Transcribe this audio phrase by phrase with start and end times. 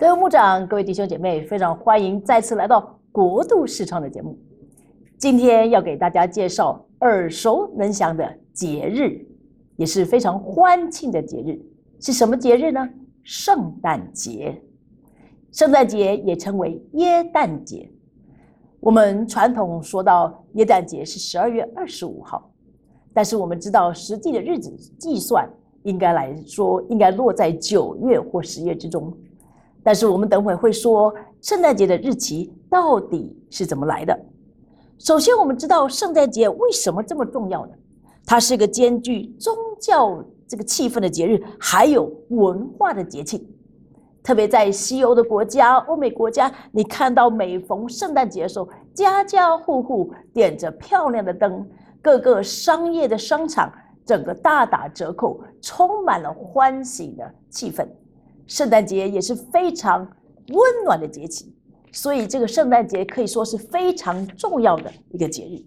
[0.00, 4.34] 各位牧长、各位弟兄姐妹，非常欢迎再次来到国度视窗的节目。
[5.18, 9.22] 今天要给大家介绍耳熟能详的节日，
[9.76, 11.60] 也是非常欢庆的节日，
[12.00, 12.88] 是什么节日呢？
[13.22, 14.58] 圣诞节。
[15.52, 17.86] 圣诞节也称为耶诞节。
[18.80, 22.50] 我们传统说到耶诞节是十二月二十五号，
[23.12, 25.46] 但是我们知道实际的日子计算，
[25.82, 29.14] 应该来说应该落在九月或十月之中。
[29.82, 34.18] 但是我们等会会说圣诞节的日期到底是怎么来的。
[34.98, 37.72] 首先，我们知道圣诞节为什么这么重要呢？
[38.26, 43.42] 它是一个兼具宗教这个气氛的节日，还有文化的节庆。
[44.22, 51.66] 特别在西欧的国家、欧美国家，你看到每逢圣诞节的时候，家家户户点着漂亮的灯，
[52.02, 53.72] 各个商业的商场
[54.04, 57.88] 整个大打折扣，充满了欢喜的气氛。
[58.50, 60.00] 圣诞节也是非常
[60.48, 61.54] 温暖的节气，
[61.92, 65.62] 所以这个圣诞节可以说是非常重要的一个节日。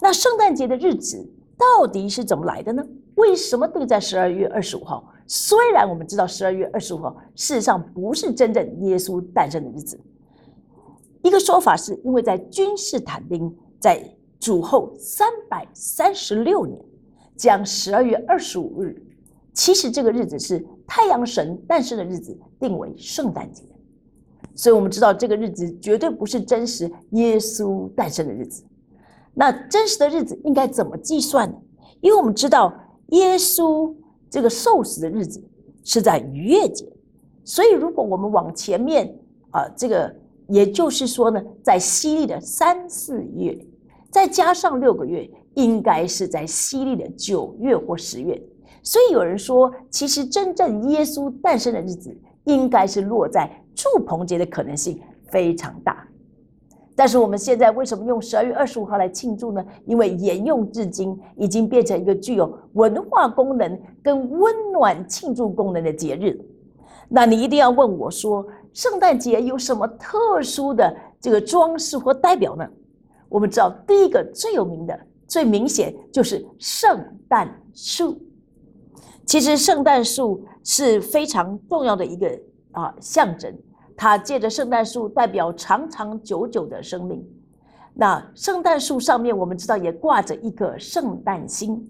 [0.00, 1.24] 那圣诞节的日子
[1.56, 2.84] 到底是怎么来的呢？
[3.14, 5.08] 为什么定在十二月二十五号？
[5.28, 9.96] 虽然我们知道十二月二十五号事实上不是真正耶稣诞生的日子，
[11.22, 14.02] 一个说法是因为在君士坦丁在
[14.40, 16.84] 主后三百三十六年
[17.36, 19.00] 将十二月二十五日。
[19.56, 23.64] 其实这个日子是太阳神诞生的日子，定为圣诞节，
[24.54, 28.62] 所以我们知道这个日子绝对不是真实耶稣诞生的日子。
[29.32, 31.56] 那真实的日子应该怎么计算呢？
[32.02, 32.70] 因为我们知道
[33.08, 33.94] 耶稣
[34.28, 35.42] 这个受死的日子
[35.82, 36.86] 是在逾越节，
[37.42, 39.18] 所以如果我们往前面
[39.50, 40.14] 啊，这个
[40.48, 43.58] 也就是说呢，在西历的三四月，
[44.10, 48.38] 再加上六个月，应该是在西历的九月或十月。
[48.86, 56.06] 所以有人说，其实真正耶稣诞生的日子，应该是落在祝棚节的可能性非常大。
[56.94, 59.66] 但是我们现在为什么用十二月二十五号来庆祝呢？
[59.86, 66.40] 因为沿用至今，已经变成一个具有文化功能跟温暖庆祝功能的节日。
[67.08, 72.64] 那你一定要问我说，圣诞节有什么特殊的这个装饰或代表呢？
[73.28, 74.96] 我们知道，第一个最有名的、
[75.26, 78.16] 最明显就是圣诞树。
[79.26, 83.52] 其实圣诞树是非常重要的一个啊象征，
[83.96, 87.22] 它借着圣诞树代表长长久久的生命。
[87.92, 91.84] 那圣诞树上面我们知道也挂着一个圣诞星，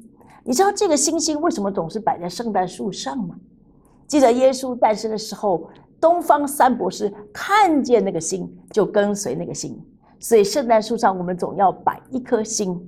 [0.45, 3.37] 你知道这个星星为什么总是摆在圣诞树上吗？
[4.07, 5.69] 记得耶稣诞生的时候，
[6.01, 9.79] 东方三博士看见那个星就跟随那个星，
[10.21, 12.81] 所以圣诞树上我们总要摆一颗星。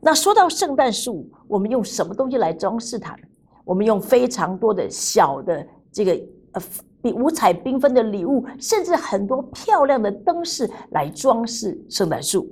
[0.00, 3.22] 那说到圣诞树，我们用什么东西来装饰它呢？
[3.64, 6.12] 我们用非常多的小的这个
[6.52, 6.62] 呃，
[7.00, 12.46] 比五彩缤纷的礼物，甚至很多漂亮的灯饰来装饰圣诞树。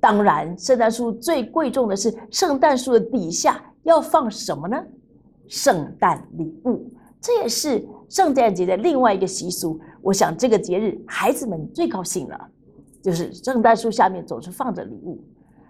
[0.00, 4.82] 当然，圣诞树最贵重的是圣诞树的底下要放什么呢？
[5.48, 6.90] 圣诞礼物。
[7.20, 9.80] 这也是圣诞节的另外一个习俗。
[10.00, 12.48] 我想这个节日孩子们最高兴了，
[13.02, 15.20] 就是圣诞树下面总是放着礼物。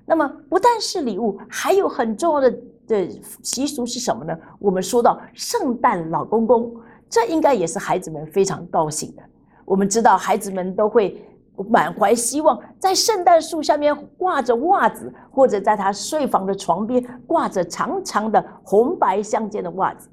[0.04, 2.54] 那么不但是礼物，还有很重要的。
[2.86, 3.08] 的
[3.42, 4.36] 习俗是什么呢？
[4.58, 6.74] 我们说到圣诞老公公，
[7.08, 9.22] 这应该也是孩子们非常高兴的。
[9.64, 11.20] 我们知道，孩子们都会
[11.68, 20.08] 满怀希望，在圣诞树下面挂着袜子，或者在他睡房的床边挂着长长的红白相间的袜子，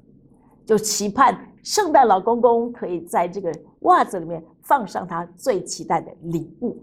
[0.66, 6.76] 就期盼圣诞老公公可以在这个袜子里面放上他最期待的礼物。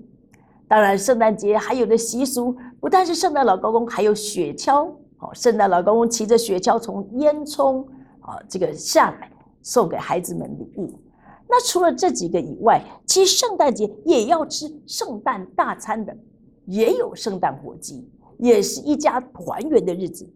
[0.68, 4.90] 当然，圣诞节还有的习俗，不但是圣诞老公公，还有雪橇。
[5.22, 7.86] 好，圣诞老公公骑着雪橇从烟囱
[8.22, 10.92] 啊这个下来，送给孩子们礼物。
[11.48, 16.18] 那除了这几个以外，其实圣诞节也要吃圣诞大餐的，
[16.66, 18.10] 也有圣诞火鸡，
[18.40, 20.28] 也是一家团圆的日子。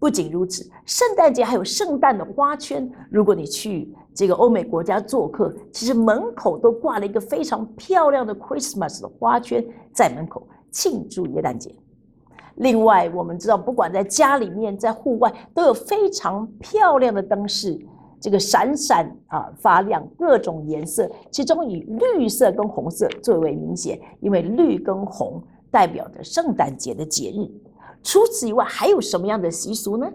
[0.00, 2.90] 不仅如此，圣诞节还有圣诞的花圈。
[3.12, 11.72] 如果你去这个欧美国家做客，其实门口都挂了一个非常漂亮的 Christmas 的花圈在门口庆祝耶诞节。
[12.56, 17.78] 另外，我们知道，不管在家里面，在户外，都有非常漂亮的灯饰，
[18.20, 27.50] 这个闪闪啊发亮，各种颜色，其中以绿色跟红色最为明显，因为绿跟红代表着圣诞节的节日。
[28.02, 30.06] 除此以外，还有什么样的习俗呢？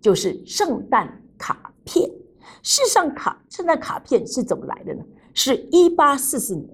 [0.00, 2.10] 就是圣诞卡片。
[2.62, 5.02] 世上，卡圣诞卡片是怎么来的呢？
[5.32, 6.68] 是一八四四年。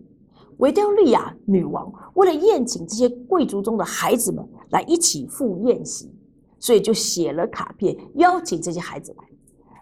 [0.58, 6.10] 维多利亚女王为了宴请这些贵族中的孩子们来一起赴宴席，
[6.58, 9.24] 所以就写了卡片邀请这些孩子来。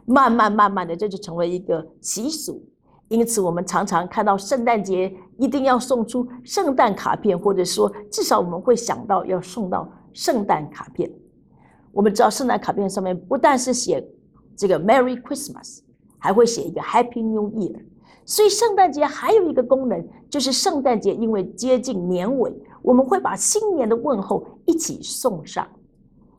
[0.07, 2.65] 慢慢慢慢的，这就成为一个习俗。
[3.09, 11.11] 因此，我们常常看到圣诞节一定要送出圣诞卡片，或者说至少我们会想到要送到圣诞卡片。
[11.93, 14.05] 我们知道，圣诞卡片上面不但是写
[14.57, 15.81] 这个 Merry Christmas，
[16.19, 17.81] 还会写一个 Happy New Year。
[18.31, 25.67] 所以，圣诞节还有一个功能，就是圣诞节因为接近年尾，我们会把新年的问候一起送上。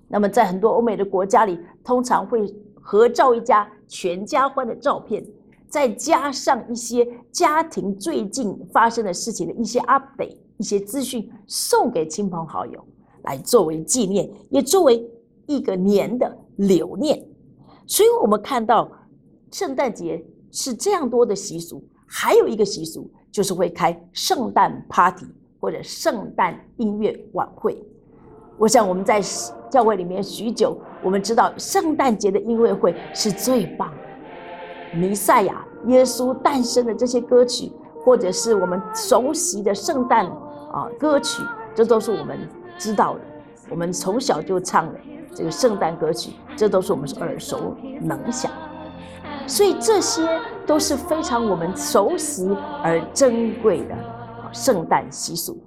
[0.07, 5.21] 那么，在很多欧美的国家里，通常会合照一家全家欢的照片。
[5.67, 12.81] 再加上一些家庭最近发生的事情的一些 update、一些资讯，送给亲朋好友，
[13.23, 15.05] 来作为纪念，也作为
[15.45, 17.21] 一个年的留念。
[17.85, 18.89] 所以，我们看到
[19.51, 25.25] 圣诞节是这样多的习俗，还有一个习俗就是会开圣诞 party
[25.59, 27.81] 或者圣诞音乐晚会。
[28.57, 29.21] 我想我们在
[29.69, 34.97] 教会里面许久，我们知道圣诞节的音乐会是最棒的。
[34.97, 37.71] 弥赛亚、耶稣诞生的这些歌曲，
[38.03, 40.25] 或者是我们熟悉的圣诞
[40.71, 41.41] 啊歌曲，
[41.73, 42.37] 这都是我们
[42.77, 43.21] 知道的。
[43.69, 44.99] 我们从小就唱的
[45.33, 48.51] 这个圣诞歌曲，这都是我们耳熟能详。
[49.47, 50.21] 所以这些
[50.65, 52.49] 都是非常我们熟悉
[52.83, 53.95] 而珍贵的
[54.51, 55.57] 圣诞习俗。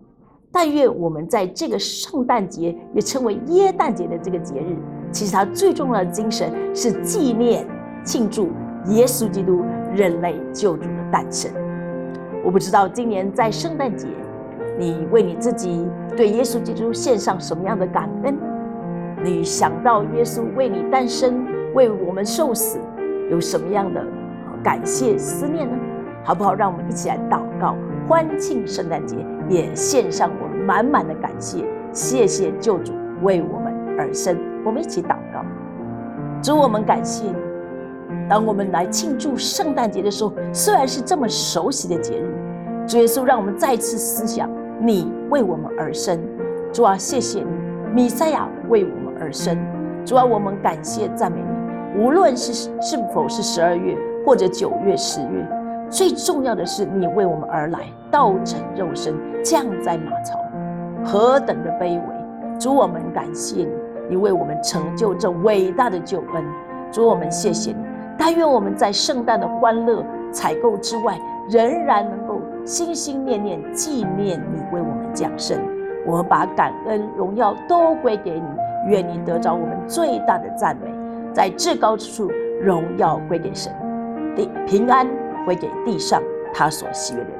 [0.50, 4.76] 但愿我们在这个圣诞节，也称为耶诞节的这个节日，
[5.10, 7.66] 其实它最重要的精神是纪念、
[8.04, 8.50] 庆祝。
[8.88, 11.50] 耶稣基督，人类救主的诞生。
[12.44, 14.06] 我不知道今年在圣诞节，
[14.78, 18.36] 你为你自己对耶稣基督献上什么样的感恩？
[19.24, 22.78] 你想到耶稣为你诞生，为我们受死，
[23.30, 24.04] 有什么样的
[24.62, 25.76] 感谢思念呢？
[26.24, 26.54] 好不好？
[26.54, 27.76] 让我们一起来祷告，
[28.08, 29.16] 欢庆圣诞节，
[29.48, 31.64] 也献上我们满满的感谢。
[31.92, 32.92] 谢谢救主
[33.22, 34.36] 为我们而生。
[34.64, 35.44] 我们一起祷告，
[36.42, 37.36] 主，我们感谢你。
[38.26, 42.34] 当我们来庆祝圣诞节的时候，虽然是这么熟悉的节日，
[42.88, 44.48] 主耶稣让我们再次思想
[44.80, 46.18] 你为我们而生。
[46.72, 47.46] 主啊，谢谢你，
[47.92, 49.58] 弥赛亚为我们而生。
[50.06, 51.43] 主啊，我们感谢赞美。
[51.96, 53.96] 无论是是否是十二月
[54.26, 55.46] 或者九月、十月，
[55.88, 57.80] 最重要的是你为我们而来，
[58.10, 59.14] 道成肉身，
[59.44, 60.40] 降在马槽，
[61.04, 62.58] 何等的卑微！
[62.58, 63.68] 主，我们感谢你，
[64.10, 66.44] 你为我们成就这伟大的救恩。
[66.90, 67.78] 主，我们谢谢你。
[68.18, 71.18] 但愿我们在圣诞的欢乐采购之外，
[71.48, 75.58] 仍然能够心心念念纪念你为我们降生。
[76.06, 78.46] 我把感恩荣耀都归给你，
[78.88, 81.03] 愿你得着我们最大的赞美。
[81.34, 82.30] 在至高之处，
[82.62, 83.72] 荣耀归给神，
[84.36, 85.06] 地平安
[85.44, 86.22] 归给地上
[86.54, 87.38] 他所喜悦的人。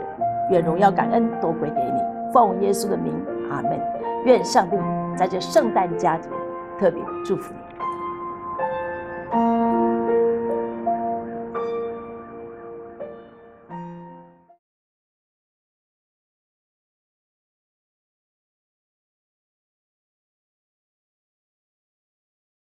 [0.51, 3.15] 愿荣耀感恩都归给你，奉耶稣的名，
[3.51, 3.81] 阿门。
[4.25, 4.77] 愿上帝
[5.17, 6.29] 在这圣诞佳节
[6.79, 7.64] 特别祝福你。